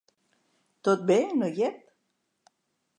[0.89, 1.89] Tot bé, noiet?